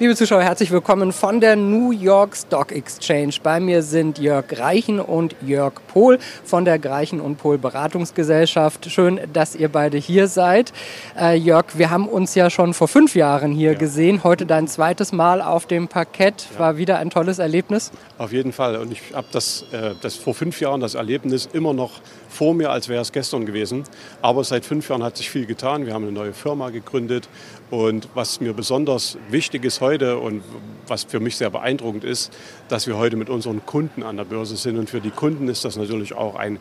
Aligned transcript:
Liebe 0.00 0.16
Zuschauer, 0.16 0.42
herzlich 0.42 0.72
willkommen 0.72 1.12
von 1.12 1.40
der 1.40 1.54
New 1.54 1.92
York 1.92 2.34
Stock 2.36 2.72
Exchange. 2.72 3.34
Bei 3.44 3.60
mir 3.60 3.80
sind 3.80 4.18
Jörg 4.18 4.48
Greichen 4.48 4.98
und 4.98 5.36
Jörg 5.40 5.74
Pohl 5.86 6.18
von 6.44 6.64
der 6.64 6.80
Greichen 6.80 7.20
und 7.20 7.36
Pohl 7.36 7.58
Beratungsgesellschaft. 7.58 8.90
Schön, 8.90 9.20
dass 9.32 9.54
ihr 9.54 9.68
beide 9.68 9.96
hier 9.96 10.26
seid. 10.26 10.72
Äh, 11.16 11.36
Jörg, 11.36 11.66
wir 11.78 11.90
haben 11.90 12.08
uns 12.08 12.34
ja 12.34 12.50
schon 12.50 12.74
vor 12.74 12.88
fünf 12.88 13.14
Jahren 13.14 13.52
hier 13.52 13.74
ja. 13.74 13.78
gesehen. 13.78 14.24
Heute 14.24 14.46
dein 14.46 14.66
zweites 14.66 15.12
Mal 15.12 15.40
auf 15.40 15.66
dem 15.66 15.86
Parkett. 15.86 16.48
Ja. 16.54 16.58
War 16.58 16.76
wieder 16.76 16.98
ein 16.98 17.10
tolles 17.10 17.38
Erlebnis? 17.38 17.92
Auf 18.18 18.32
jeden 18.32 18.52
Fall. 18.52 18.74
Und 18.78 18.90
ich 18.90 19.00
habe 19.14 19.28
das, 19.30 19.64
äh, 19.70 19.94
das 20.02 20.16
vor 20.16 20.34
fünf 20.34 20.60
Jahren, 20.60 20.80
das 20.80 20.96
Erlebnis, 20.96 21.48
immer 21.52 21.72
noch 21.72 22.00
vor 22.28 22.52
mir, 22.52 22.70
als 22.70 22.88
wäre 22.88 23.00
es 23.00 23.12
gestern 23.12 23.46
gewesen. 23.46 23.84
Aber 24.20 24.42
seit 24.42 24.64
fünf 24.64 24.88
Jahren 24.88 25.04
hat 25.04 25.16
sich 25.16 25.30
viel 25.30 25.46
getan. 25.46 25.86
Wir 25.86 25.94
haben 25.94 26.02
eine 26.02 26.10
neue 26.10 26.32
Firma 26.32 26.70
gegründet. 26.70 27.28
Und 27.70 28.08
was 28.14 28.40
mir 28.40 28.52
besonders 28.52 29.18
wichtig 29.30 29.64
ist 29.64 29.80
heute 29.84 30.18
und 30.18 30.42
was 30.86 31.04
für 31.04 31.20
mich 31.20 31.36
sehr 31.36 31.50
beeindruckend 31.50 32.04
ist, 32.04 32.32
dass 32.68 32.86
wir 32.86 32.96
heute 32.96 33.16
mit 33.16 33.28
unseren 33.28 33.64
Kunden 33.66 34.02
an 34.02 34.16
der 34.16 34.24
Börse 34.24 34.56
sind. 34.56 34.78
Und 34.78 34.88
für 34.88 35.00
die 35.00 35.10
Kunden 35.10 35.48
ist 35.48 35.64
das 35.64 35.76
natürlich 35.76 36.14
auch 36.14 36.36
ein 36.36 36.58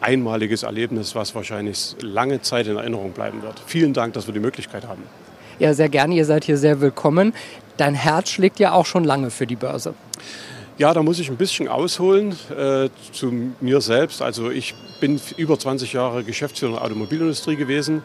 einmaliges 0.00 0.62
Erlebnis, 0.62 1.14
was 1.14 1.34
wahrscheinlich 1.34 1.94
lange 2.00 2.40
Zeit 2.40 2.66
in 2.66 2.76
Erinnerung 2.76 3.12
bleiben 3.12 3.42
wird. 3.42 3.62
Vielen 3.66 3.92
Dank, 3.92 4.14
dass 4.14 4.26
wir 4.26 4.34
die 4.34 4.40
Möglichkeit 4.40 4.86
haben. 4.86 5.02
Ja, 5.58 5.74
sehr 5.74 5.88
gerne. 5.88 6.14
Ihr 6.14 6.24
seid 6.24 6.44
hier 6.44 6.56
sehr 6.56 6.80
willkommen. 6.80 7.34
Dein 7.76 7.94
Herz 7.94 8.30
schlägt 8.30 8.58
ja 8.58 8.72
auch 8.72 8.86
schon 8.86 9.04
lange 9.04 9.30
für 9.30 9.46
die 9.46 9.56
Börse. 9.56 9.94
Ja, 10.76 10.92
da 10.92 11.04
muss 11.04 11.20
ich 11.20 11.30
ein 11.30 11.36
bisschen 11.36 11.68
ausholen 11.68 12.34
äh, 12.50 12.88
zu 13.12 13.32
mir 13.60 13.80
selbst. 13.80 14.20
Also 14.20 14.50
ich 14.50 14.74
bin 14.98 15.20
über 15.36 15.56
20 15.56 15.92
Jahre 15.92 16.24
Geschäftsführer 16.24 16.72
der 16.72 16.82
Automobilindustrie 16.82 17.54
gewesen 17.54 18.02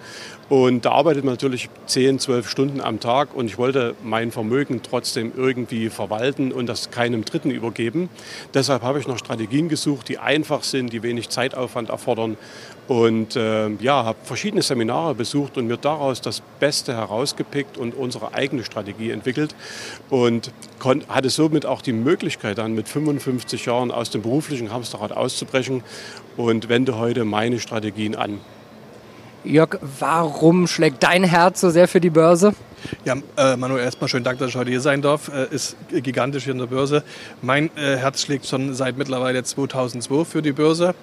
und 0.50 0.86
da 0.86 0.91
arbeitet 0.91 1.24
man 1.24 1.34
natürlich 1.34 1.70
10, 1.88 2.20
12 2.20 2.48
Stunden 2.48 2.82
am 2.82 2.99
Tag 2.99 3.34
und 3.34 3.48
ich 3.48 3.58
wollte 3.58 3.96
mein 4.04 4.32
Vermögen 4.32 4.82
trotzdem 4.84 5.32
irgendwie 5.35 5.90
verwalten 5.90 6.52
und 6.52 6.68
das 6.68 6.91
keinem 6.91 7.26
Dritten 7.26 7.49
übergeben. 7.49 8.08
Deshalb 8.54 8.84
habe 8.84 8.99
ich 8.99 9.08
noch 9.08 9.18
Strategien 9.18 9.68
gesucht, 9.68 10.08
die 10.08 10.20
einfach 10.20 10.63
sind, 10.63 10.93
die 10.93 11.02
wenig 11.02 11.30
Zeitaufwand 11.30 11.90
erfordern 11.90 12.38
und 12.88 13.36
äh, 13.36 13.70
ja, 13.76 14.04
habe 14.04 14.18
verschiedene 14.24 14.63
Seminare 14.63 15.13
besucht 15.13 15.58
und 15.58 15.68
mir 15.68 15.77
daraus 15.77 16.21
das 16.21 16.41
Beste 16.60 16.96
herausgepickt 16.96 17.77
und 17.77 17.93
unsere 17.93 18.34
eigene 18.34 18.63
Strategie 18.63 19.12
entwickelt 19.12 19.55
und 20.10 20.52
hatte 21.08 21.30
somit 21.30 21.68
auch 21.68 21.84
die 21.84 21.93
Möglichkeit, 21.93 22.58
dann 22.60 22.74
mit 22.74 22.88
55 22.88 23.65
Jahren 23.65 23.90
aus 23.90 24.10
dem 24.10 24.21
beruflichen 24.21 24.71
Hamsterrad 24.71 25.12
auszubrechen 25.12 25.84
und 26.38 26.70
wende 26.70 26.98
heute 26.98 27.26
meine 27.26 27.60
Strategien 27.60 28.15
an. 28.15 28.40
Jörg, 29.46 29.79
warum 29.99 30.68
schlägt 30.68 31.02
dein 31.04 31.24
Herz 31.24 31.62
so 31.62 31.70
sehr 31.70 31.87
für 31.87 32.02
die 32.02 32.10
Börse? 32.10 32.54
Ja, 33.05 33.16
äh, 33.38 33.55
Manuel, 33.55 33.84
erstmal 33.84 34.08
schönen 34.10 34.24
Dank, 34.24 34.40
dass 34.40 34.49
ich 34.49 34.55
heute 34.55 34.70
hier 34.70 34.82
sein 34.82 35.02
darf. 35.02 35.30
Äh, 35.30 35.54
ist 35.54 35.76
gigantisch 35.91 36.44
hier 36.44 36.54
in 36.54 36.60
der 36.60 36.68
Börse. 36.68 37.04
Mein 37.41 37.70
äh, 37.76 37.98
Herz 37.98 38.21
schlägt 38.21 38.46
schon 38.46 38.74
seit 38.74 38.98
mittlerweile 38.98 39.44
2002 39.44 40.26
für 40.26 40.41
die 40.41 40.52
Börse. 40.52 40.96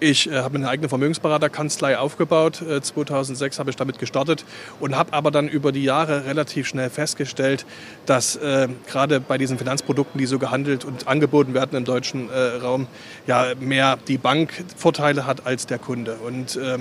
Ich 0.00 0.30
äh, 0.30 0.36
habe 0.36 0.56
eine 0.56 0.68
eigene 0.68 0.88
Vermögensberaterkanzlei 0.88 1.98
aufgebaut. 1.98 2.62
Äh, 2.62 2.80
2006 2.80 3.58
habe 3.58 3.70
ich 3.70 3.76
damit 3.76 3.98
gestartet 3.98 4.44
und 4.80 4.96
habe 4.96 5.12
aber 5.12 5.30
dann 5.30 5.48
über 5.48 5.72
die 5.72 5.82
Jahre 5.82 6.24
relativ 6.24 6.68
schnell 6.68 6.90
festgestellt, 6.90 7.66
dass 8.06 8.36
äh, 8.36 8.68
gerade 8.88 9.20
bei 9.20 9.38
diesen 9.38 9.58
Finanzprodukten, 9.58 10.18
die 10.18 10.26
so 10.26 10.38
gehandelt 10.38 10.84
und 10.84 11.08
angeboten 11.08 11.54
werden 11.54 11.76
im 11.76 11.84
deutschen 11.84 12.30
äh, 12.30 12.38
Raum, 12.62 12.86
ja 13.26 13.46
mehr 13.58 13.98
die 14.06 14.18
Bank 14.18 14.52
Vorteile 14.76 15.26
hat 15.26 15.46
als 15.46 15.66
der 15.66 15.78
Kunde. 15.78 16.18
Und 16.24 16.56
äh, 16.56 16.78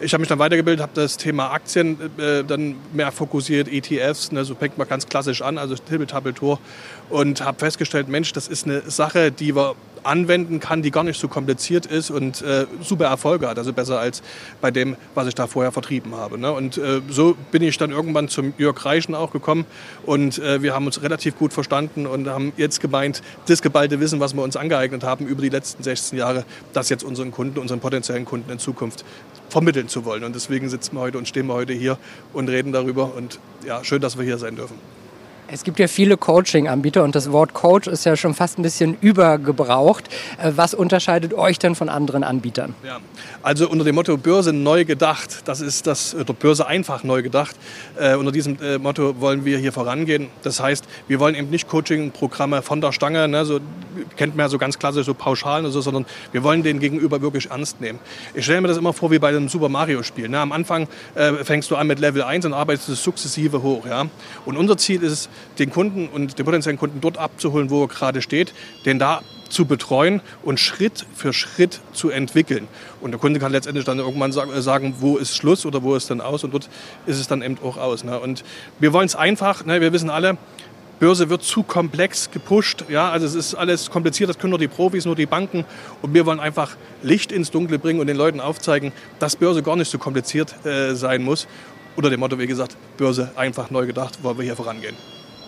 ich 0.00 0.12
habe 0.12 0.20
mich 0.20 0.28
dann 0.28 0.38
weitergebildet, 0.38 0.82
habe 0.82 0.92
das 0.94 1.16
Thema 1.16 1.52
Aktien 1.52 1.98
äh, 2.18 2.44
dann 2.44 2.76
mehr 2.92 3.12
fokussiert, 3.12 3.68
ETFs, 3.90 4.32
ne, 4.32 4.44
so 4.44 4.54
fängt 4.54 4.78
man 4.78 4.88
ganz 4.88 5.06
klassisch 5.06 5.42
an, 5.42 5.58
also 5.58 5.74
Tibbel-Tabbel-Tor 5.74 6.58
und 7.10 7.42
habe 7.42 7.58
festgestellt, 7.58 8.08
Mensch, 8.08 8.32
das 8.32 8.48
ist 8.48 8.66
eine 8.66 8.82
Sache, 8.90 9.30
die 9.30 9.52
man 9.52 9.74
anwenden 10.04 10.60
kann, 10.60 10.82
die 10.82 10.90
gar 10.90 11.04
nicht 11.04 11.20
so 11.20 11.28
kompliziert 11.28 11.86
ist 11.86 12.10
und 12.10 12.42
äh, 12.42 12.66
super 12.82 13.06
Erfolge 13.06 13.48
hat. 13.48 13.58
Also 13.58 13.72
besser 13.72 13.98
als 13.98 14.22
bei 14.60 14.70
dem, 14.70 14.96
was 15.14 15.26
ich 15.26 15.34
da 15.34 15.46
vorher 15.46 15.72
vertrieben 15.72 16.14
habe. 16.14 16.38
Ne? 16.38 16.52
Und 16.52 16.78
äh, 16.78 17.00
so 17.08 17.36
bin 17.50 17.62
ich 17.62 17.78
dann 17.78 17.90
irgendwann 17.90 18.28
zum 18.28 18.54
Jörg 18.58 18.84
Reichen 18.84 19.14
auch 19.14 19.32
gekommen 19.32 19.66
und 20.04 20.38
äh, 20.38 20.62
wir 20.62 20.74
haben 20.74 20.86
uns 20.86 21.02
relativ 21.02 21.36
gut 21.38 21.52
verstanden 21.52 22.06
und 22.06 22.28
haben 22.28 22.52
jetzt 22.56 22.80
gemeint, 22.80 23.22
das 23.46 23.62
geballte 23.62 24.00
Wissen, 24.00 24.20
was 24.20 24.34
wir 24.34 24.42
uns 24.42 24.56
angeeignet 24.56 25.04
haben 25.04 25.26
über 25.26 25.42
die 25.42 25.48
letzten 25.48 25.82
16 25.82 26.18
Jahre, 26.18 26.44
das 26.72 26.88
jetzt 26.88 27.04
unseren 27.04 27.30
Kunden, 27.30 27.58
unseren 27.58 27.80
potenziellen 27.80 28.24
Kunden 28.24 28.50
in 28.50 28.58
Zukunft 28.58 29.04
vermitteln 29.48 29.88
zu 29.88 30.04
wollen. 30.04 30.24
Und 30.24 30.34
deswegen 30.34 30.68
sitzen 30.68 30.96
wir 30.96 31.00
heute 31.00 31.18
und 31.18 31.28
stehen 31.28 31.46
wir 31.46 31.54
heute 31.54 31.72
hier 31.72 31.98
und 32.32 32.48
reden 32.48 32.72
darüber. 32.72 33.14
Und 33.14 33.38
ja, 33.66 33.84
schön, 33.84 34.00
dass 34.00 34.18
wir 34.18 34.24
hier 34.24 34.38
sein 34.38 34.56
dürfen. 34.56 35.03
Es 35.46 35.62
gibt 35.62 35.78
ja 35.78 35.88
viele 35.88 36.16
Coaching-Anbieter 36.16 37.04
und 37.04 37.14
das 37.14 37.30
Wort 37.30 37.52
Coach 37.52 37.86
ist 37.86 38.06
ja 38.06 38.16
schon 38.16 38.32
fast 38.32 38.58
ein 38.58 38.62
bisschen 38.62 38.96
übergebraucht. 39.02 40.08
Äh, 40.38 40.52
was 40.56 40.72
unterscheidet 40.72 41.34
euch 41.34 41.58
denn 41.58 41.74
von 41.74 41.90
anderen 41.90 42.24
Anbietern? 42.24 42.74
Ja, 42.82 43.00
also 43.42 43.68
unter 43.68 43.84
dem 43.84 43.94
Motto 43.94 44.16
Börse 44.16 44.54
neu 44.54 44.86
gedacht, 44.86 45.42
das 45.44 45.60
ist 45.60 45.86
das, 45.86 46.14
oder 46.14 46.32
Börse 46.32 46.66
einfach 46.66 47.04
neu 47.04 47.22
gedacht, 47.22 47.56
äh, 47.98 48.14
unter 48.14 48.32
diesem 48.32 48.56
äh, 48.62 48.78
Motto 48.78 49.20
wollen 49.20 49.44
wir 49.44 49.58
hier 49.58 49.72
vorangehen. 49.72 50.28
Das 50.42 50.60
heißt, 50.60 50.86
wir 51.08 51.20
wollen 51.20 51.34
eben 51.34 51.50
nicht 51.50 51.68
Coaching-Programme 51.68 52.62
von 52.62 52.80
der 52.80 52.92
Stange, 52.92 53.28
ne, 53.28 53.44
so 53.44 53.60
kennt 54.16 54.36
man 54.36 54.46
ja 54.46 54.48
so 54.48 54.56
ganz 54.56 54.78
klassisch 54.78 55.04
so 55.04 55.12
pauschal, 55.12 55.64
so, 55.70 55.80
sondern 55.82 56.06
wir 56.32 56.42
wollen 56.42 56.62
den 56.62 56.80
Gegenüber 56.80 57.20
wirklich 57.20 57.50
ernst 57.50 57.82
nehmen. 57.82 57.98
Ich 58.34 58.44
stelle 58.44 58.62
mir 58.62 58.68
das 58.68 58.78
immer 58.78 58.94
vor 58.94 59.10
wie 59.10 59.18
bei 59.18 59.28
einem 59.28 59.48
Super 59.48 59.68
Mario-Spiel. 59.68 60.28
Ne? 60.28 60.40
Am 60.40 60.52
Anfang 60.52 60.88
äh, 61.14 61.32
fängst 61.44 61.70
du 61.70 61.76
an 61.76 61.86
mit 61.86 61.98
Level 61.98 62.22
1 62.22 62.46
und 62.46 62.54
arbeitest 62.54 63.02
sukzessive 63.02 63.62
hoch. 63.62 63.86
Ja? 63.86 64.06
Und 64.46 64.56
unser 64.56 64.76
Ziel 64.76 65.02
ist 65.02 65.12
es, 65.12 65.28
den 65.58 65.70
Kunden 65.70 66.08
und 66.08 66.38
den 66.38 66.44
potenziellen 66.44 66.78
Kunden 66.78 67.00
dort 67.00 67.18
abzuholen, 67.18 67.70
wo 67.70 67.82
er 67.82 67.88
gerade 67.88 68.22
steht, 68.22 68.52
den 68.84 68.98
da 68.98 69.22
zu 69.48 69.66
betreuen 69.66 70.20
und 70.42 70.58
Schritt 70.58 71.06
für 71.14 71.32
Schritt 71.32 71.80
zu 71.92 72.10
entwickeln. 72.10 72.66
Und 73.00 73.12
der 73.12 73.20
Kunde 73.20 73.38
kann 73.40 73.52
letztendlich 73.52 73.84
dann 73.84 73.98
irgendwann 73.98 74.32
sagen, 74.32 74.94
wo 74.98 75.16
ist 75.16 75.36
Schluss 75.36 75.64
oder 75.64 75.82
wo 75.82 75.94
ist 75.94 76.10
dann 76.10 76.20
aus 76.20 76.44
und 76.44 76.52
dort 76.52 76.68
ist 77.06 77.18
es 77.18 77.28
dann 77.28 77.42
eben 77.42 77.58
auch 77.62 77.76
aus. 77.76 78.04
Ne? 78.04 78.18
Und 78.18 78.44
wir 78.80 78.92
wollen 78.92 79.06
es 79.06 79.14
einfach, 79.14 79.64
ne? 79.64 79.80
wir 79.80 79.92
wissen 79.92 80.10
alle, 80.10 80.36
Börse 81.00 81.28
wird 81.28 81.42
zu 81.42 81.62
komplex 81.62 82.30
gepusht. 82.30 82.84
Ja, 82.88 83.10
also 83.10 83.26
es 83.26 83.34
ist 83.34 83.54
alles 83.54 83.90
kompliziert, 83.90 84.30
das 84.30 84.38
können 84.38 84.50
nur 84.50 84.58
die 84.58 84.68
Profis, 84.68 85.04
nur 85.04 85.16
die 85.16 85.26
Banken. 85.26 85.64
Und 86.02 86.14
wir 86.14 86.24
wollen 86.26 86.40
einfach 86.40 86.76
Licht 87.02 87.32
ins 87.32 87.50
Dunkle 87.50 87.78
bringen 87.78 88.00
und 88.00 88.06
den 88.06 88.16
Leuten 88.16 88.40
aufzeigen, 88.40 88.92
dass 89.18 89.36
Börse 89.36 89.62
gar 89.62 89.76
nicht 89.76 89.90
so 89.90 89.98
kompliziert 89.98 90.54
äh, 90.64 90.94
sein 90.94 91.22
muss. 91.22 91.46
Unter 91.96 92.10
dem 92.10 92.20
Motto, 92.20 92.38
wie 92.38 92.46
gesagt, 92.46 92.76
Börse 92.96 93.30
einfach 93.36 93.70
neu 93.70 93.86
gedacht, 93.86 94.22
wollen 94.22 94.38
wir 94.38 94.44
hier 94.44 94.56
vorangehen. 94.56 94.96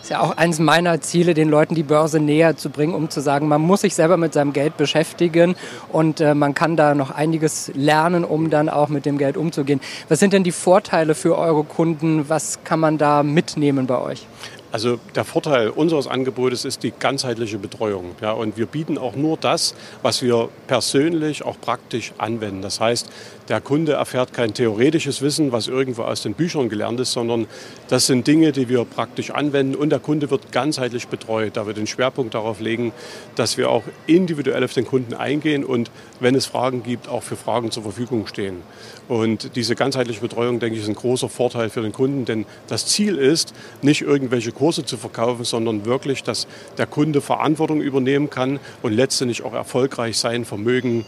Ist 0.02 0.10
ja 0.10 0.20
auch 0.20 0.36
eines 0.36 0.60
meiner 0.60 1.00
Ziele, 1.00 1.34
den 1.34 1.48
Leuten 1.48 1.74
die 1.74 1.82
Börse 1.82 2.20
näher 2.20 2.56
zu 2.56 2.70
bringen, 2.70 2.94
um 2.94 3.10
zu 3.10 3.20
sagen, 3.20 3.48
man 3.48 3.60
muss 3.60 3.80
sich 3.80 3.94
selber 3.94 4.16
mit 4.16 4.34
seinem 4.34 4.52
Geld 4.52 4.76
beschäftigen 4.76 5.56
und 5.90 6.20
äh, 6.20 6.34
man 6.34 6.54
kann 6.54 6.76
da 6.76 6.94
noch 6.94 7.10
einiges 7.10 7.72
lernen, 7.74 8.24
um 8.24 8.48
dann 8.50 8.68
auch 8.68 8.88
mit 8.88 9.04
dem 9.04 9.18
Geld 9.18 9.36
umzugehen. 9.36 9.80
Was 10.08 10.20
sind 10.20 10.32
denn 10.32 10.44
die 10.44 10.52
Vorteile 10.52 11.14
für 11.14 11.36
eure 11.36 11.64
Kunden? 11.64 12.28
Was 12.28 12.62
kann 12.62 12.78
man 12.78 12.98
da 12.98 13.22
mitnehmen 13.22 13.86
bei 13.86 13.98
euch? 14.00 14.26
Also 14.72 14.98
der 15.14 15.24
Vorteil 15.24 15.70
unseres 15.70 16.06
Angebotes 16.06 16.64
ist 16.64 16.82
die 16.82 16.92
ganzheitliche 16.92 17.58
Betreuung. 17.58 18.14
Ja, 18.20 18.32
und 18.32 18.56
wir 18.56 18.66
bieten 18.66 18.98
auch 18.98 19.14
nur 19.16 19.36
das, 19.36 19.74
was 20.02 20.22
wir 20.22 20.48
persönlich 20.66 21.44
auch 21.44 21.60
praktisch 21.60 22.12
anwenden. 22.18 22.62
Das 22.62 22.80
heißt, 22.80 23.08
der 23.48 23.60
Kunde 23.60 23.92
erfährt 23.92 24.32
kein 24.32 24.54
theoretisches 24.54 25.22
Wissen, 25.22 25.52
was 25.52 25.68
irgendwo 25.68 26.02
aus 26.02 26.22
den 26.22 26.34
Büchern 26.34 26.68
gelernt 26.68 26.98
ist, 26.98 27.12
sondern 27.12 27.46
das 27.88 28.06
sind 28.06 28.26
Dinge, 28.26 28.50
die 28.50 28.68
wir 28.68 28.84
praktisch 28.84 29.30
anwenden 29.30 29.76
und 29.76 29.90
der 29.90 30.00
Kunde 30.00 30.30
wird 30.30 30.50
ganzheitlich 30.50 31.06
betreut. 31.06 31.56
Da 31.56 31.66
wir 31.66 31.74
den 31.74 31.86
Schwerpunkt 31.86 32.34
darauf 32.34 32.58
legen, 32.58 32.92
dass 33.36 33.56
wir 33.56 33.70
auch 33.70 33.84
individuell 34.06 34.64
auf 34.64 34.72
den 34.72 34.84
Kunden 34.84 35.14
eingehen 35.14 35.64
und 35.64 35.90
wenn 36.18 36.34
es 36.34 36.46
Fragen 36.46 36.82
gibt, 36.82 37.08
auch 37.08 37.22
für 37.22 37.36
Fragen 37.36 37.70
zur 37.70 37.84
Verfügung 37.84 38.26
stehen. 38.26 38.62
Und 39.08 39.54
diese 39.54 39.76
ganzheitliche 39.76 40.20
Betreuung, 40.20 40.58
denke 40.58 40.76
ich, 40.76 40.82
ist 40.82 40.88
ein 40.88 40.96
großer 40.96 41.28
Vorteil 41.28 41.70
für 41.70 41.82
den 41.82 41.92
Kunden, 41.92 42.24
denn 42.24 42.46
das 42.66 42.86
Ziel 42.86 43.16
ist, 43.16 43.54
nicht 43.82 44.02
irgendwelche 44.02 44.50
Kurse 44.56 44.84
zu 44.84 44.96
verkaufen, 44.96 45.44
sondern 45.44 45.84
wirklich, 45.84 46.22
dass 46.22 46.48
der 46.78 46.86
Kunde 46.86 47.20
Verantwortung 47.20 47.80
übernehmen 47.80 48.30
kann 48.30 48.58
und 48.82 48.92
letztendlich 48.92 49.44
auch 49.44 49.52
erfolgreich 49.52 50.18
sein 50.18 50.44
Vermögen 50.44 51.04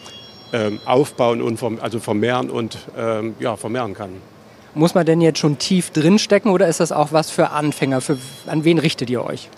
ähm, 0.53 0.81
aufbauen 0.85 1.43
und 1.43 1.61
also 1.83 1.99
vermehren 1.99 2.50
und 2.50 2.79
ähm, 2.97 3.35
ja, 3.41 3.56
vermehren 3.56 3.95
kann. 3.95 4.11
Muss 4.75 4.95
man 4.95 5.05
denn 5.05 5.21
jetzt 5.21 5.39
schon 5.39 5.59
tief 5.59 5.91
drinstecken 5.91 6.50
oder 6.50 6.69
ist 6.69 6.81
das 6.81 6.93
auch 6.93 7.12
was 7.12 7.31
für 7.31 7.50
Anfänger? 7.50 8.00
Für, 8.00 8.19
an 8.47 8.65
wen 8.65 8.79
richtet 8.79 9.11
ihr 9.11 9.25
euch? 9.25 9.49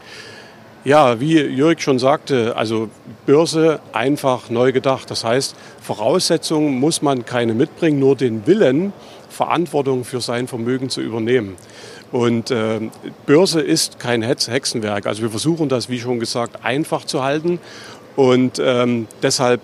Ja, 0.83 1.21
wie 1.21 1.39
Jörg 1.39 1.81
schon 1.83 1.99
sagte, 1.99 2.57
also 2.57 2.89
Börse 3.27 3.81
einfach 3.93 4.49
neu 4.49 4.73
gedacht. 4.73 5.11
Das 5.11 5.25
heißt, 5.25 5.55
Voraussetzungen 5.83 6.81
muss 6.81 7.03
man 7.03 7.27
keine 7.27 7.53
mitbringen, 7.53 7.99
nur 7.99 8.17
den 8.17 8.47
Willen, 8.47 8.95
Verantwortung 9.31 10.05
für 10.05 10.21
sein 10.21 10.47
Vermögen 10.47 10.91
zu 10.91 11.01
übernehmen. 11.01 11.57
Und 12.13 12.51
äh, 12.51 12.81
Börse 13.27 13.61
ist 13.61 13.99
kein 13.99 14.23
Hexenwerk. 14.23 15.07
Also 15.07 15.23
wir 15.23 15.31
versuchen 15.31 15.69
das, 15.69 15.89
wie 15.89 16.01
schon 16.01 16.21
gesagt, 16.21 16.65
einfach 16.65 17.05
zu 17.05 17.23
halten. 17.23 17.61
Und 18.17 18.61
ähm, 18.63 19.07
deshalb 19.23 19.61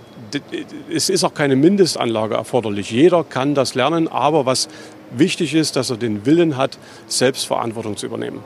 es 0.93 1.09
ist 1.09 1.25
auch 1.25 1.35
keine 1.35 1.57
Mindestanlage 1.57 2.35
erforderlich. 2.35 2.91
Jeder 2.91 3.25
kann 3.25 3.55
das 3.55 3.75
lernen, 3.75 4.09
aber 4.09 4.47
was 4.47 4.69
wichtig 5.11 5.55
ist, 5.55 5.77
dass 5.77 5.91
er 5.91 5.97
den 5.97 6.27
Willen 6.27 6.57
hat, 6.57 6.79
Selbstverantwortung 7.07 7.97
zu 7.97 8.07
übernehmen. 8.07 8.41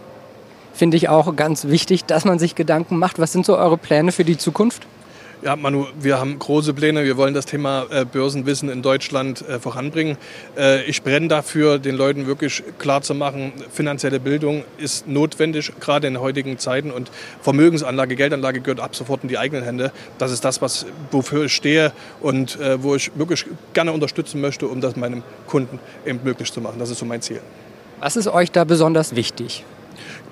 Finde 0.73 0.97
ich 0.97 1.09
auch 1.09 1.35
ganz 1.37 1.67
wichtig, 1.67 2.05
dass 2.05 2.25
man 2.25 2.39
sich 2.39 2.55
Gedanken 2.55 2.99
macht. 2.99 3.19
Was 3.19 3.33
sind 3.33 3.45
so 3.45 3.57
eure 3.57 3.77
Pläne 3.77 4.13
für 4.13 4.25
die 4.25 4.39
Zukunft? 4.39 4.87
Ja, 5.43 5.57
Manu, 5.57 5.87
wir 5.99 6.21
haben 6.21 6.39
große 6.39 6.75
Pläne. 6.75 7.03
Wir 7.03 7.17
wollen 7.17 7.33
das 7.33 7.47
Thema 7.47 7.87
äh, 7.89 8.05
Börsenwissen 8.05 8.69
in 8.69 8.83
Deutschland 8.83 9.41
äh, 9.49 9.59
voranbringen. 9.59 10.19
Äh, 10.55 10.85
ich 10.85 11.03
brenne 11.03 11.29
dafür, 11.29 11.79
den 11.79 11.97
Leuten 11.97 12.27
wirklich 12.27 12.63
klar 12.79 13.01
zu 13.01 13.15
machen, 13.15 13.55
finanzielle 13.73 14.21
Bildung 14.21 14.65
ist 14.77 15.09
notwendig, 15.09 15.73
gerade 15.81 16.09
in 16.09 16.21
heutigen 16.21 16.59
Zeiten. 16.59 16.91
Und 16.91 17.11
Vermögensanlage, 17.41 18.17
Geldanlage 18.17 18.61
gehört 18.61 18.81
ab 18.81 18.95
sofort 18.95 19.23
in 19.23 19.31
die 19.31 19.39
eigenen 19.39 19.65
Hände. 19.65 19.93
Das 20.19 20.31
ist 20.31 20.45
das, 20.45 20.61
was, 20.61 20.85
wofür 21.11 21.47
ich 21.47 21.55
stehe 21.55 21.93
und 22.21 22.61
äh, 22.61 22.83
wo 22.83 22.95
ich 22.95 23.11
wirklich 23.15 23.47
gerne 23.73 23.93
unterstützen 23.93 24.43
möchte, 24.43 24.69
um 24.69 24.83
das 24.83 24.95
meinem 24.97 25.23
Kunden 25.47 25.79
eben 26.05 26.21
möglich 26.23 26.53
zu 26.53 26.61
machen. 26.61 26.79
Das 26.79 26.91
ist 26.91 26.99
so 26.99 27.07
mein 27.07 27.23
Ziel. 27.23 27.41
Was 27.99 28.17
ist 28.17 28.29
euch 28.29 28.53
da 28.53 28.65
besonders 28.65 29.17
wichtig? 29.17 29.65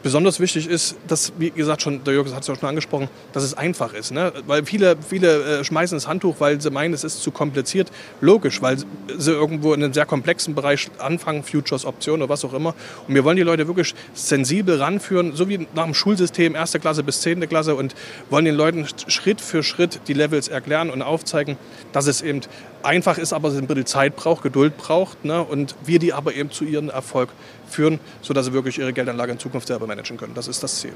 Besonders 0.02 0.38
wichtig 0.38 0.68
ist, 0.68 0.96
dass, 1.08 1.32
wie 1.38 1.50
gesagt, 1.50 1.82
schon, 1.82 2.04
der 2.04 2.14
Jürgen 2.14 2.32
hat 2.32 2.42
es 2.42 2.46
ja 2.46 2.54
schon 2.54 2.68
angesprochen, 2.68 3.08
dass 3.32 3.42
es 3.42 3.54
einfach 3.54 3.94
ist. 3.94 4.12
Ne? 4.12 4.32
Weil 4.46 4.64
viele, 4.64 4.96
viele 4.96 5.60
äh, 5.60 5.64
schmeißen 5.64 5.96
das 5.96 6.06
Handtuch, 6.06 6.36
weil 6.38 6.60
sie 6.60 6.70
meinen, 6.70 6.94
es 6.94 7.02
ist 7.02 7.22
zu 7.22 7.32
kompliziert. 7.32 7.90
Logisch, 8.20 8.62
weil 8.62 8.76
sie 8.78 9.32
irgendwo 9.32 9.74
in 9.74 9.82
einem 9.82 9.92
sehr 9.92 10.06
komplexen 10.06 10.54
Bereich 10.54 10.88
anfangen, 10.98 11.42
Futures, 11.42 11.84
Optionen 11.84 12.22
oder 12.22 12.30
was 12.30 12.44
auch 12.44 12.54
immer. 12.54 12.74
Und 13.08 13.14
wir 13.14 13.24
wollen 13.24 13.36
die 13.36 13.42
Leute 13.42 13.66
wirklich 13.66 13.94
sensibel 14.14 14.80
ranführen, 14.80 15.34
so 15.34 15.48
wie 15.48 15.66
nach 15.74 15.84
dem 15.84 15.94
Schulsystem, 15.94 16.54
erste 16.54 16.78
Klasse 16.78 17.02
bis 17.02 17.20
zehnte 17.20 17.48
Klasse 17.48 17.74
und 17.74 17.96
wollen 18.30 18.44
den 18.44 18.54
Leuten 18.54 18.86
Schritt 19.08 19.40
für 19.40 19.64
Schritt 19.64 20.00
die 20.06 20.14
Levels 20.14 20.46
erklären 20.46 20.90
und 20.90 21.02
aufzeigen, 21.02 21.56
dass 21.92 22.06
es 22.06 22.22
eben 22.22 22.42
einfach 22.82 23.18
ist, 23.18 23.32
aber 23.32 23.48
es 23.48 23.56
ein 23.56 23.66
bisschen 23.66 23.86
Zeit 23.86 24.16
braucht, 24.16 24.42
Geduld 24.42 24.76
braucht 24.76 25.24
ne? 25.24 25.42
und 25.42 25.74
wir 25.84 25.98
die 25.98 26.12
aber 26.12 26.34
eben 26.34 26.50
zu 26.50 26.64
ihrem 26.64 26.90
Erfolg 26.90 27.30
führen, 27.68 28.00
sodass 28.22 28.46
sie 28.46 28.52
wirklich 28.52 28.78
ihre 28.78 28.92
Geldanlage 28.92 29.32
in 29.32 29.38
Zukunft 29.38 29.68
selber 29.68 29.86
managen 29.86 30.16
können. 30.16 30.34
Das 30.34 30.48
ist 30.48 30.62
das 30.62 30.80
Ziel. 30.80 30.92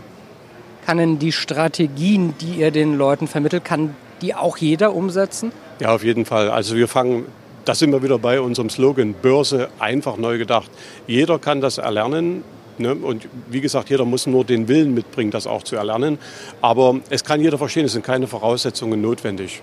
Kann 0.86 0.98
denn 0.98 1.18
die 1.18 1.32
Strategien, 1.32 2.34
die 2.40 2.60
ihr 2.60 2.70
den 2.70 2.96
Leuten 2.96 3.28
vermittelt, 3.28 3.64
kann 3.64 3.94
die 4.20 4.34
auch 4.34 4.56
jeder 4.56 4.94
umsetzen? 4.94 5.52
Ja, 5.80 5.94
auf 5.94 6.02
jeden 6.02 6.24
Fall. 6.24 6.50
Also 6.50 6.76
wir 6.76 6.88
fangen, 6.88 7.26
da 7.64 7.74
sind 7.74 7.92
wir 7.92 8.02
wieder 8.02 8.18
bei 8.18 8.40
unserem 8.40 8.70
Slogan, 8.70 9.14
Börse 9.14 9.68
einfach 9.78 10.16
neu 10.16 10.38
gedacht. 10.38 10.70
Jeder 11.06 11.38
kann 11.38 11.60
das 11.60 11.78
erlernen. 11.78 12.42
Ne? 12.78 12.94
Und 12.94 13.28
wie 13.48 13.60
gesagt, 13.60 13.90
jeder 13.90 14.04
muss 14.04 14.26
nur 14.26 14.44
den 14.44 14.66
Willen 14.66 14.94
mitbringen, 14.94 15.30
das 15.30 15.46
auch 15.46 15.62
zu 15.62 15.76
erlernen. 15.76 16.18
Aber 16.60 17.00
es 17.10 17.22
kann 17.22 17.40
jeder 17.40 17.58
verstehen, 17.58 17.84
es 17.84 17.92
sind 17.92 18.04
keine 18.04 18.26
Voraussetzungen 18.26 19.00
notwendig. 19.00 19.62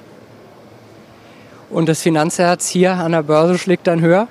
Und 1.70 1.88
das 1.90 2.02
Finanzherz 2.02 2.68
hier 2.68 2.94
an 2.94 3.12
der 3.12 3.24
Börse 3.24 3.58
schlägt 3.58 3.88
dann 3.88 4.02
höher? 4.02 4.28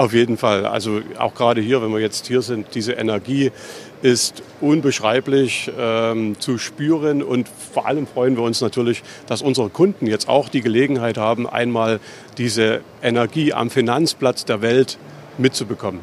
Auf 0.00 0.14
jeden 0.14 0.38
Fall. 0.38 0.64
Also 0.64 1.02
auch 1.18 1.34
gerade 1.34 1.60
hier, 1.60 1.82
wenn 1.82 1.92
wir 1.92 2.00
jetzt 2.00 2.26
hier 2.26 2.40
sind, 2.40 2.74
diese 2.74 2.92
Energie 2.92 3.52
ist 4.00 4.42
unbeschreiblich 4.62 5.70
ähm, 5.78 6.40
zu 6.40 6.56
spüren 6.56 7.22
und 7.22 7.46
vor 7.46 7.86
allem 7.86 8.06
freuen 8.06 8.34
wir 8.34 8.42
uns 8.42 8.62
natürlich, 8.62 9.02
dass 9.26 9.42
unsere 9.42 9.68
Kunden 9.68 10.06
jetzt 10.06 10.26
auch 10.26 10.48
die 10.48 10.62
Gelegenheit 10.62 11.18
haben, 11.18 11.46
einmal 11.46 12.00
diese 12.38 12.80
Energie 13.02 13.52
am 13.52 13.68
Finanzplatz 13.68 14.46
der 14.46 14.62
Welt 14.62 14.96
mitzubekommen. 15.36 16.00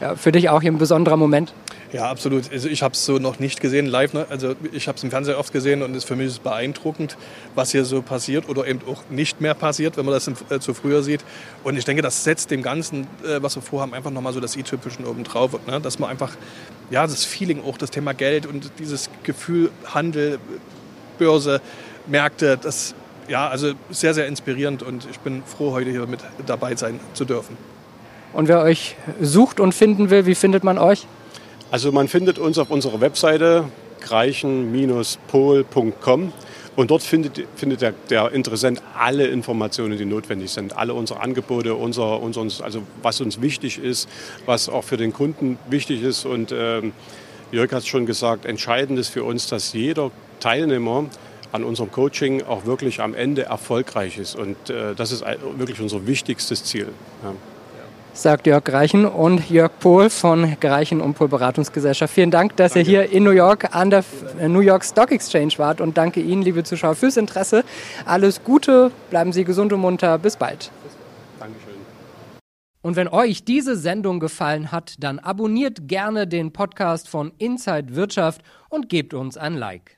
Ja, 0.00 0.14
für 0.14 0.30
dich 0.30 0.48
auch 0.48 0.62
hier 0.62 0.70
ein 0.70 0.78
besonderer 0.78 1.16
Moment? 1.16 1.52
Ja, 1.92 2.10
absolut. 2.10 2.52
Also 2.52 2.68
ich 2.68 2.82
habe 2.82 2.92
es 2.92 3.06
so 3.06 3.18
noch 3.18 3.38
nicht 3.38 3.60
gesehen 3.60 3.86
live. 3.86 4.12
Ne? 4.12 4.26
Also 4.28 4.54
ich 4.72 4.88
habe 4.88 4.96
es 4.96 5.04
im 5.04 5.10
Fernseher 5.10 5.38
oft 5.38 5.52
gesehen 5.52 5.82
und 5.82 5.96
es 5.96 6.04
für 6.04 6.16
mich 6.16 6.26
ist 6.26 6.42
beeindruckend, 6.42 7.16
was 7.54 7.70
hier 7.70 7.86
so 7.86 8.02
passiert 8.02 8.46
oder 8.48 8.66
eben 8.66 8.80
auch 8.86 9.02
nicht 9.08 9.40
mehr 9.40 9.54
passiert, 9.54 9.96
wenn 9.96 10.04
man 10.04 10.12
das 10.12 10.28
äh, 10.50 10.60
zu 10.60 10.74
früher 10.74 11.02
sieht. 11.02 11.24
Und 11.64 11.78
ich 11.78 11.86
denke, 11.86 12.02
das 12.02 12.24
setzt 12.24 12.50
dem 12.50 12.62
Ganzen, 12.62 13.06
äh, 13.24 13.40
was 13.40 13.56
wir 13.56 13.62
vorhaben, 13.62 13.94
einfach 13.94 14.10
nochmal 14.10 14.34
so 14.34 14.40
das 14.40 14.54
i-Typischen 14.54 15.06
oben 15.06 15.24
drauf. 15.24 15.58
Ne? 15.66 15.80
Dass 15.80 15.98
man 15.98 16.10
einfach, 16.10 16.32
ja, 16.90 17.06
das 17.06 17.24
Feeling 17.24 17.62
auch, 17.64 17.78
das 17.78 17.90
Thema 17.90 18.12
Geld 18.12 18.44
und 18.44 18.70
dieses 18.78 19.08
Gefühl, 19.22 19.70
Handel, 19.86 20.38
Börse, 21.18 21.62
Märkte, 22.06 22.58
das, 22.60 22.94
ja, 23.28 23.48
also 23.48 23.72
sehr, 23.90 24.12
sehr 24.12 24.26
inspirierend 24.26 24.82
und 24.82 25.06
ich 25.10 25.20
bin 25.20 25.42
froh, 25.44 25.72
heute 25.72 25.90
hier 25.90 26.06
mit 26.06 26.20
dabei 26.46 26.76
sein 26.76 27.00
zu 27.14 27.24
dürfen. 27.24 27.56
Und 28.34 28.48
wer 28.48 28.60
euch 28.60 28.96
sucht 29.22 29.58
und 29.58 29.72
finden 29.72 30.10
will, 30.10 30.26
wie 30.26 30.34
findet 30.34 30.64
man 30.64 30.76
euch? 30.76 31.06
Also 31.70 31.92
man 31.92 32.08
findet 32.08 32.38
uns 32.38 32.56
auf 32.56 32.70
unserer 32.70 33.02
Webseite 33.02 33.66
greichen-pol.com 34.00 36.32
und 36.76 36.90
dort 36.90 37.02
findet, 37.02 37.42
findet 37.56 37.82
der, 37.82 37.92
der, 38.08 38.32
Interessent 38.32 38.80
alle 38.96 39.26
Informationen, 39.26 39.98
die 39.98 40.06
notwendig 40.06 40.50
sind, 40.50 40.78
alle 40.78 40.94
unsere 40.94 41.20
Angebote, 41.20 41.74
unser, 41.74 42.22
unser, 42.22 42.64
also 42.64 42.80
was 43.02 43.20
uns 43.20 43.42
wichtig 43.42 43.78
ist, 43.78 44.08
was 44.46 44.70
auch 44.70 44.84
für 44.84 44.96
den 44.96 45.12
Kunden 45.12 45.58
wichtig 45.68 46.02
ist. 46.02 46.24
Und 46.24 46.54
ähm, 46.56 46.94
Jörg 47.52 47.70
hat 47.72 47.80
es 47.80 47.86
schon 47.86 48.06
gesagt, 48.06 48.46
entscheidend 48.46 48.98
ist 48.98 49.08
für 49.08 49.24
uns, 49.24 49.46
dass 49.48 49.74
jeder 49.74 50.10
Teilnehmer 50.40 51.04
an 51.52 51.64
unserem 51.64 51.92
Coaching 51.92 52.44
auch 52.44 52.64
wirklich 52.64 53.02
am 53.02 53.12
Ende 53.12 53.42
erfolgreich 53.42 54.16
ist. 54.16 54.36
Und 54.36 54.70
äh, 54.70 54.94
das 54.94 55.12
ist 55.12 55.22
wirklich 55.58 55.80
unser 55.80 56.06
wichtigstes 56.06 56.64
Ziel. 56.64 56.88
Ja 57.22 57.34
sagt 58.22 58.46
Jörg 58.46 58.64
Greichen 58.64 59.04
und 59.04 59.48
Jörg 59.48 59.70
Pohl 59.78 60.10
von 60.10 60.56
Greichen 60.60 61.00
und 61.00 61.14
Pohl 61.14 61.28
Beratungsgesellschaft. 61.28 62.12
Vielen 62.12 62.30
Dank, 62.30 62.56
dass 62.56 62.72
danke. 62.72 62.90
ihr 62.90 63.02
hier 63.02 63.12
in 63.12 63.22
New 63.22 63.30
York 63.30 63.74
an 63.76 63.90
der 63.90 64.04
New 64.46 64.60
York 64.60 64.84
Stock 64.84 65.12
Exchange 65.12 65.54
wart 65.58 65.80
und 65.80 65.96
danke 65.96 66.20
Ihnen, 66.20 66.42
liebe 66.42 66.64
Zuschauer, 66.64 66.94
fürs 66.94 67.16
Interesse. 67.16 67.64
Alles 68.04 68.42
Gute, 68.42 68.90
bleiben 69.10 69.32
Sie 69.32 69.44
gesund 69.44 69.72
und 69.72 69.80
munter. 69.80 70.18
Bis 70.18 70.36
bald. 70.36 70.70
Dankeschön. 71.38 71.74
Und 72.82 72.96
wenn 72.96 73.08
euch 73.08 73.44
diese 73.44 73.76
Sendung 73.76 74.18
gefallen 74.18 74.72
hat, 74.72 74.94
dann 74.98 75.18
abonniert 75.18 75.86
gerne 75.86 76.26
den 76.26 76.52
Podcast 76.52 77.08
von 77.08 77.32
Inside 77.38 77.94
Wirtschaft 77.94 78.42
und 78.68 78.88
gebt 78.88 79.14
uns 79.14 79.36
ein 79.36 79.54
Like. 79.54 79.97